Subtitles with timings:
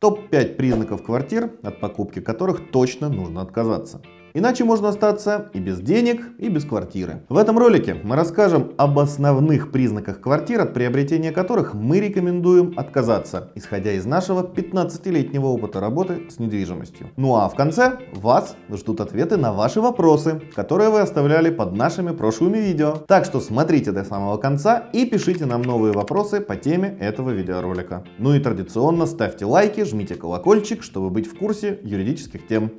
[0.00, 4.00] Топ-5 признаков квартир, от покупки которых точно нужно отказаться.
[4.34, 7.22] Иначе можно остаться и без денег, и без квартиры.
[7.28, 13.50] В этом ролике мы расскажем об основных признаках квартир, от приобретения которых мы рекомендуем отказаться,
[13.54, 17.08] исходя из нашего 15-летнего опыта работы с недвижимостью.
[17.16, 22.12] Ну а в конце вас ждут ответы на ваши вопросы, которые вы оставляли под нашими
[22.12, 22.98] прошлыми видео.
[23.08, 28.04] Так что смотрите до самого конца и пишите нам новые вопросы по теме этого видеоролика.
[28.18, 32.70] Ну и традиционно ставьте лайки, жмите колокольчик, чтобы быть в курсе юридических тем.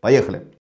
[0.00, 0.59] Поехали!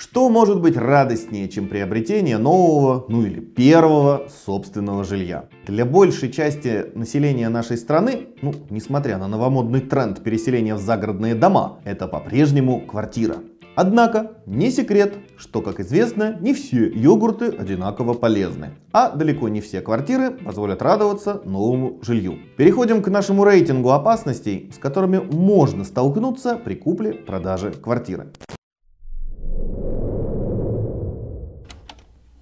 [0.00, 5.46] Что может быть радостнее, чем приобретение нового, ну или первого собственного жилья?
[5.66, 11.80] Для большей части населения нашей страны, ну, несмотря на новомодный тренд переселения в загородные дома,
[11.82, 13.38] это по-прежнему квартира.
[13.74, 18.76] Однако, не секрет, что, как известно, не все йогурты одинаково полезны.
[18.92, 22.38] А далеко не все квартиры позволят радоваться новому жилью.
[22.56, 28.28] Переходим к нашему рейтингу опасностей, с которыми можно столкнуться при купле-продаже квартиры.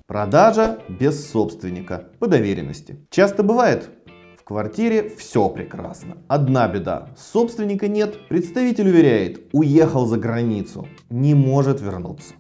[0.07, 3.05] Продажа без собственника, по доверенности.
[3.11, 3.91] Часто бывает,
[4.39, 6.19] в квартире все прекрасно.
[6.29, 12.34] Одна беда, собственника нет, представитель уверяет, уехал за границу, не может вернуться.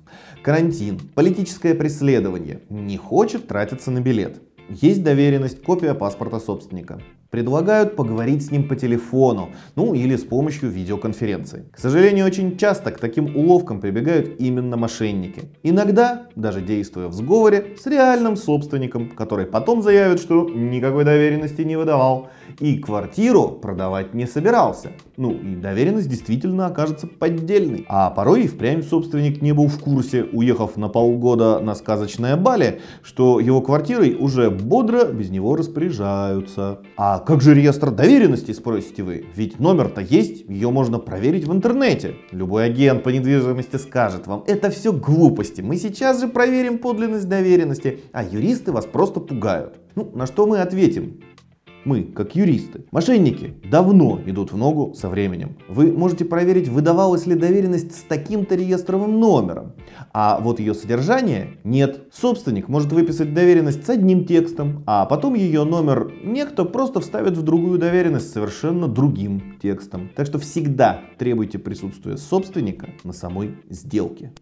[0.44, 4.40] Карантин, политическое преследование, не хочет тратиться на билет.
[4.68, 7.00] Есть доверенность, копия паспорта собственника.
[7.30, 11.66] Предлагают поговорить с ним по телефону, ну или с помощью видеоконференции.
[11.72, 15.50] К сожалению, очень часто к таким уловкам прибегают именно мошенники.
[15.62, 21.76] Иногда, даже действуя в сговоре, с реальным собственником, который потом заявит, что никакой доверенности не
[21.76, 22.28] выдавал
[22.60, 24.92] и квартиру продавать не собирался.
[25.16, 27.84] Ну и доверенность действительно окажется поддельной.
[27.88, 32.80] А порой и впрямь собственник не был в курсе, уехав на полгода на сказочное Бали,
[33.02, 36.80] что его квартирой уже бодро без него распоряжаются.
[36.96, 39.26] А как же реестр доверенности, спросите вы?
[39.34, 42.16] Ведь номер-то есть, ее можно проверить в интернете.
[42.32, 48.00] Любой агент по недвижимости скажет вам, это все глупости, мы сейчас же проверим подлинность доверенности,
[48.12, 49.78] а юристы вас просто пугают.
[49.94, 51.20] Ну, на что мы ответим?
[51.86, 52.84] Мы, как юристы.
[52.90, 55.56] Мошенники давно идут в ногу со временем.
[55.68, 59.72] Вы можете проверить, выдавалась ли доверенность с таким-то реестровым номером.
[60.12, 62.08] А вот ее содержание нет.
[62.12, 67.42] Собственник может выписать доверенность с одним текстом, а потом ее номер некто просто вставит в
[67.42, 70.10] другую доверенность совершенно другим текстом.
[70.16, 74.32] Так что всегда требуйте присутствия собственника на самой сделке.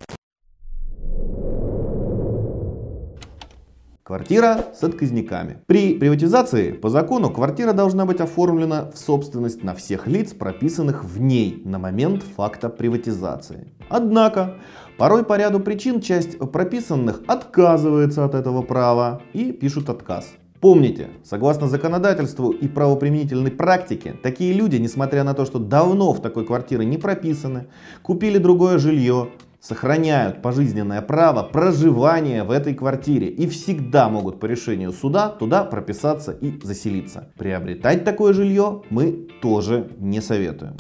[4.05, 5.61] Квартира с отказниками.
[5.67, 11.23] При приватизации по закону квартира должна быть оформлена в собственность на всех лиц, прописанных в
[11.23, 13.73] ней на момент факта приватизации.
[13.89, 14.57] Однако,
[14.99, 20.35] порой по ряду причин часть прописанных отказывается от этого права и пишут отказ.
[20.61, 26.45] Помните, согласно законодательству и правоприменительной практике, такие люди, несмотря на то, что давно в такой
[26.45, 27.69] квартире не прописаны,
[28.03, 29.31] купили другое жилье,
[29.65, 36.33] сохраняют пожизненное право проживания в этой квартире и всегда могут по решению суда туда прописаться
[36.33, 37.33] и заселиться.
[37.39, 40.77] Приобретать такое жилье мы тоже не советуем.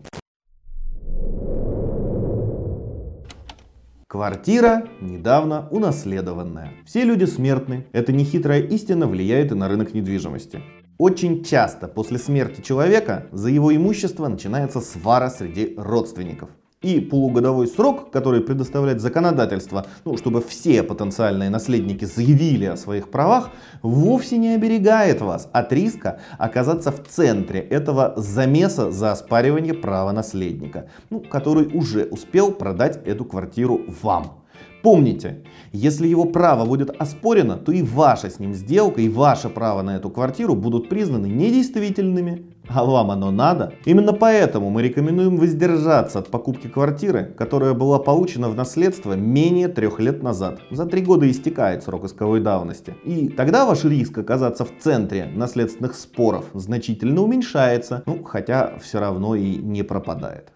[4.06, 6.71] Квартира недавно унаследованная.
[6.87, 7.87] Все люди смертны.
[7.93, 10.61] Эта нехитрая истина влияет и на рынок недвижимости.
[10.99, 16.50] Очень часто после смерти человека за его имущество начинается свара среди родственников
[16.84, 23.50] и полугодовой срок, который предоставляет законодательство, ну, чтобы все потенциальные наследники заявили о своих правах,
[23.83, 30.89] вовсе не оберегает вас от риска оказаться в центре этого замеса за оспаривание права наследника,
[31.09, 34.44] ну, который уже успел продать эту квартиру вам.
[34.83, 39.81] Помните, если его право будет оспорено, то и ваша с ним сделка, и ваше право
[39.81, 42.53] на эту квартиру будут признаны недействительными.
[42.69, 43.75] А вам оно надо?
[43.84, 50.00] Именно поэтому мы рекомендуем воздержаться от покупки квартиры, которая была получена в наследство менее трех
[50.00, 50.60] лет назад.
[50.70, 52.94] За три года истекает срок исковой давности.
[53.04, 59.34] И тогда ваш риск оказаться в центре наследственных споров значительно уменьшается, ну хотя все равно
[59.34, 60.50] и не пропадает.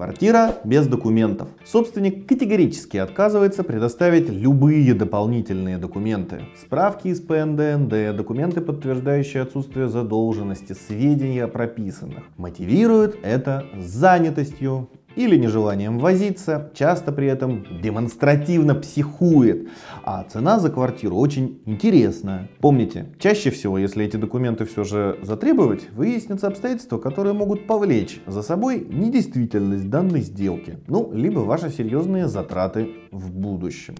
[0.00, 1.48] Квартира без документов.
[1.62, 6.46] Собственник категорически отказывается предоставить любые дополнительные документы.
[6.58, 12.24] Справки из ПНДНД, документы, подтверждающие отсутствие задолженности, сведения о прописанных.
[12.38, 19.68] Мотивирует это занятостью или нежеланием возиться, часто при этом демонстративно психует.
[20.04, 22.48] А цена за квартиру очень интересная.
[22.60, 28.42] Помните, чаще всего, если эти документы все же затребовать, выяснятся обстоятельства, которые могут повлечь за
[28.42, 33.94] собой недействительность данной сделки, ну, либо ваши серьезные затраты в будущем.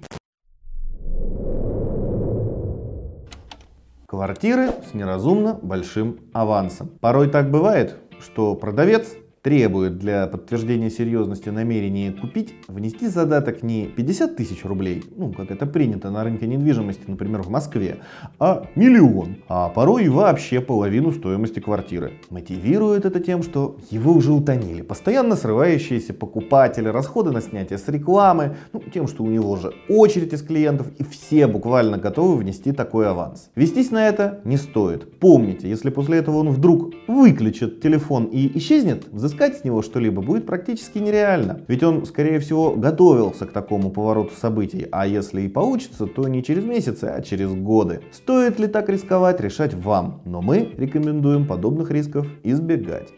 [4.07, 6.89] Квартиры с неразумно большим авансом.
[7.01, 14.37] Порой так бывает, что продавец требует для подтверждения серьезности намерения купить внести задаток не 50
[14.37, 18.01] тысяч рублей, ну, как это принято на рынке недвижимости, например, в Москве,
[18.39, 22.13] а миллион, а порой и вообще половину стоимости квартиры.
[22.29, 24.83] Мотивирует это тем, что его уже утонили.
[24.83, 30.35] Постоянно срывающиеся покупатели, расходы на снятие с рекламы, ну, тем, что у него же очередь
[30.35, 33.51] из клиентов, и все буквально готовы внести такой аванс.
[33.55, 35.19] Вестись на это не стоит.
[35.19, 40.45] Помните, если после этого он вдруг выключит телефон и исчезнет, взыскать с него что-либо будет
[40.45, 41.61] практически нереально.
[41.69, 46.43] Ведь он, скорее всего, готовился к такому повороту событий, а если и получится, то не
[46.43, 48.01] через месяцы, а через годы.
[48.11, 53.09] Стоит ли так рисковать, решать вам, но мы рекомендуем подобных рисков избегать.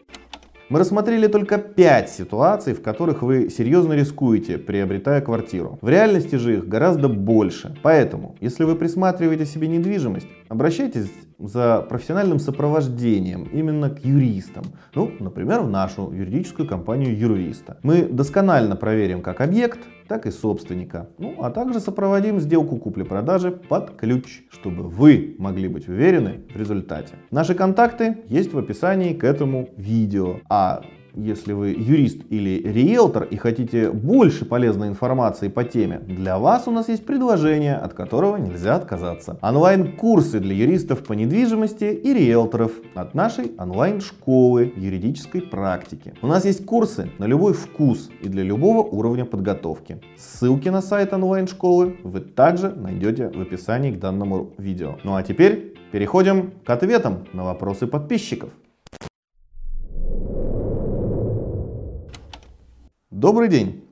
[0.69, 5.79] Мы рассмотрели только 5 ситуаций, в которых вы серьезно рискуете, приобретая квартиру.
[5.83, 7.77] В реальности же их гораздо больше.
[7.83, 14.65] Поэтому, если вы присматриваете себе недвижимость, обращайтесь за профессиональным сопровождением именно к юристам.
[14.95, 17.79] Ну, например, в нашу юридическую компанию юриста.
[17.83, 21.09] Мы досконально проверим как объект, так и собственника.
[21.19, 27.15] Ну, а также сопроводим сделку купли-продажи под ключ, чтобы вы могли быть уверены в результате.
[27.31, 30.37] Наши контакты есть в описании к этому видео.
[30.51, 30.83] А
[31.15, 36.71] если вы юрист или риэлтор и хотите больше полезной информации по теме, для вас у
[36.71, 39.39] нас есть предложение, от которого нельзя отказаться.
[39.43, 46.15] Онлайн-курсы для юристов по недвижимости и риэлторов от нашей онлайн-школы юридической практики.
[46.23, 50.01] У нас есть курсы на любой вкус и для любого уровня подготовки.
[50.17, 54.97] Ссылки на сайт онлайн-школы вы также найдете в описании к данному видео.
[55.05, 58.51] Ну а теперь переходим к ответам на вопросы подписчиков.
[63.23, 63.85] Добрый день.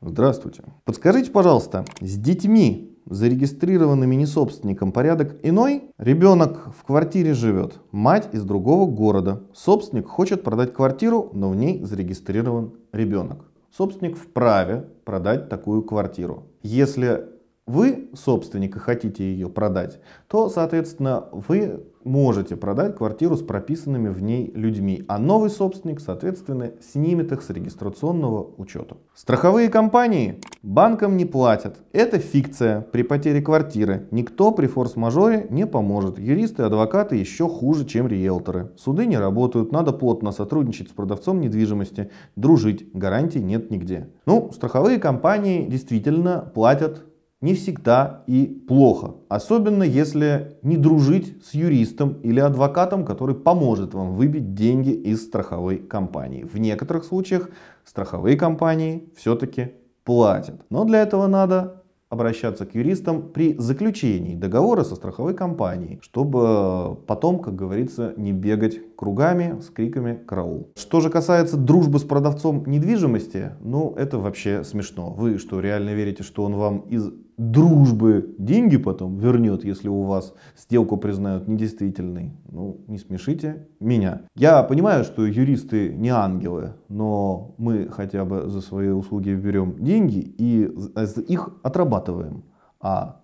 [0.00, 0.62] Здравствуйте.
[0.84, 5.90] Подскажите, пожалуйста, с детьми, зарегистрированными не собственником, порядок иной?
[5.98, 9.42] Ребенок в квартире живет, мать из другого города.
[9.52, 13.44] Собственник хочет продать квартиру, но в ней зарегистрирован ребенок.
[13.76, 16.44] Собственник вправе продать такую квартиру.
[16.62, 17.24] Если
[17.66, 24.22] вы собственник и хотите ее продать, то, соответственно, вы можете продать квартиру с прописанными в
[24.22, 28.98] ней людьми, а новый собственник, соответственно, снимет их с регистрационного учета.
[29.14, 31.78] Страховые компании банкам не платят.
[31.92, 34.08] Это фикция при потере квартиры.
[34.10, 36.18] Никто при форс-мажоре не поможет.
[36.18, 38.72] Юристы и адвокаты еще хуже, чем риэлторы.
[38.76, 44.10] Суды не работают, надо плотно сотрудничать с продавцом недвижимости, дружить, гарантий нет нигде.
[44.26, 47.06] Ну, страховые компании действительно платят
[47.44, 49.16] не всегда и плохо.
[49.28, 55.76] Особенно если не дружить с юристом или адвокатом, который поможет вам выбить деньги из страховой
[55.76, 56.44] компании.
[56.44, 57.50] В некоторых случаях
[57.84, 59.72] страховые компании все-таки
[60.04, 60.64] платят.
[60.70, 67.40] Но для этого надо обращаться к юристам при заключении договора со страховой компанией, чтобы потом,
[67.40, 70.70] как говорится, не бегать кругами с криками «караул».
[70.76, 75.10] Что же касается дружбы с продавцом недвижимости, ну это вообще смешно.
[75.10, 80.34] Вы что, реально верите, что он вам из дружбы деньги потом вернет, если у вас
[80.56, 82.32] сделку признают недействительной.
[82.50, 84.22] Ну, не смешите меня.
[84.34, 90.18] Я понимаю, что юристы не ангелы, но мы хотя бы за свои услуги берем деньги
[90.18, 90.70] и
[91.28, 92.44] их отрабатываем.
[92.80, 93.20] А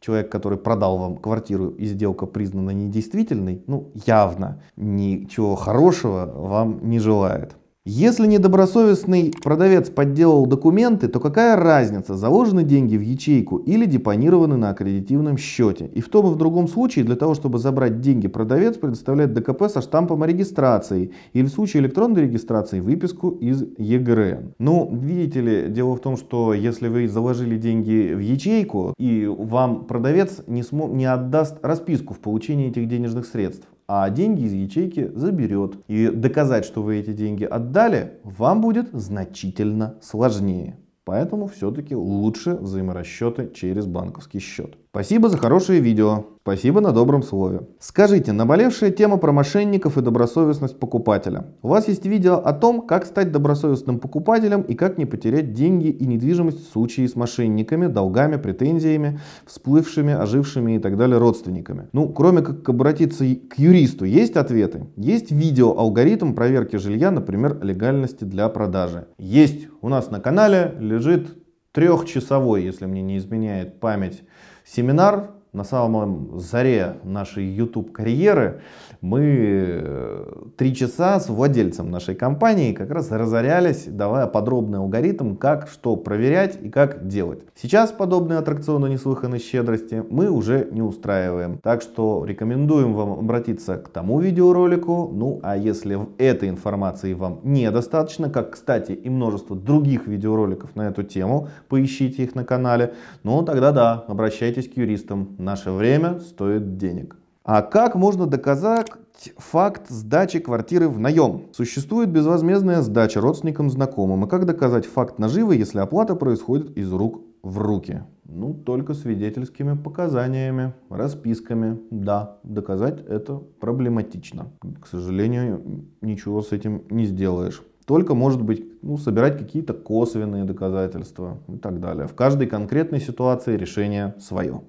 [0.00, 6.98] человек, который продал вам квартиру и сделка признана недействительной, ну, явно ничего хорошего вам не
[6.98, 7.56] желает.
[7.86, 14.70] Если недобросовестный продавец подделал документы, то какая разница, заложены деньги в ячейку или депонированы на
[14.70, 15.90] аккредитивном счете.
[15.92, 19.64] И в том и в другом случае для того, чтобы забрать деньги, продавец предоставляет ДКП
[19.68, 24.54] со штампом о регистрации или в случае электронной регистрации выписку из ЕГРН.
[24.58, 29.84] Ну, видите ли, дело в том, что если вы заложили деньги в ячейку и вам
[29.84, 35.10] продавец не, смо- не отдаст расписку в получении этих денежных средств, а деньги из ячейки
[35.14, 35.76] заберет.
[35.88, 40.78] И доказать, что вы эти деньги отдали, вам будет значительно сложнее.
[41.04, 44.76] Поэтому все-таки лучше взаиморасчеты через банковский счет.
[44.94, 46.24] Спасибо за хорошее видео.
[46.42, 47.62] Спасибо на добром слове.
[47.80, 51.46] Скажите, наболевшая тема про мошенников и добросовестность покупателя.
[51.62, 55.88] У вас есть видео о том, как стать добросовестным покупателем и как не потерять деньги
[55.88, 61.88] и недвижимость в случае с мошенниками, долгами, претензиями, всплывшими, ожившими и так далее родственниками.
[61.92, 64.86] Ну, кроме как обратиться к юристу, есть ответы.
[64.94, 69.08] Есть видео алгоритм проверки жилья, например, легальности для продажи.
[69.18, 71.36] Есть у нас на канале, лежит
[71.72, 74.22] трехчасовой, если мне не изменяет память,
[74.64, 78.60] семинар на самом заре нашей YouTube карьеры
[79.00, 85.68] мы э, три часа с владельцем нашей компании как раз разорялись, давая подробный алгоритм, как
[85.68, 87.40] что проверять и как делать.
[87.54, 91.58] Сейчас подобные аттракционы неслыханной щедрости мы уже не устраиваем.
[91.62, 95.10] Так что рекомендуем вам обратиться к тому видеоролику.
[95.12, 101.02] Ну а если этой информации вам недостаточно, как кстати и множество других видеороликов на эту
[101.02, 105.36] тему, поищите их на канале, ну тогда да, обращайтесь к юристам.
[105.44, 107.16] Наше время стоит денег.
[107.44, 108.90] А как можно доказать
[109.36, 111.42] факт сдачи квартиры в наем?
[111.52, 114.24] Существует безвозмездная сдача родственникам, знакомым.
[114.24, 118.04] И как доказать факт наживы, если оплата происходит из рук в руки?
[118.24, 121.78] Ну, только свидетельскими показаниями, расписками.
[121.90, 124.46] Да, доказать это проблематично.
[124.80, 127.62] К сожалению, ничего с этим не сделаешь.
[127.84, 132.06] Только, может быть, ну, собирать какие-то косвенные доказательства и так далее.
[132.06, 134.62] В каждой конкретной ситуации решение свое.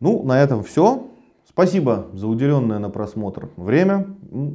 [0.00, 1.08] Ну, на этом все.
[1.48, 4.06] Спасибо за уделенное на просмотр время.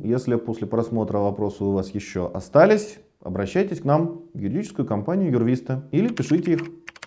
[0.04, 5.88] Если после просмотра вопросы у вас еще остались, обращайтесь к нам в юридическую компанию Юрвиста
[5.92, 6.62] или пишите их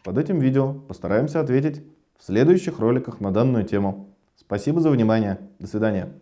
[0.05, 0.75] под этим видео.
[0.75, 1.83] Постараемся ответить
[2.19, 4.09] в следующих роликах на данную тему.
[4.37, 5.39] Спасибо за внимание.
[5.59, 6.13] До свидания.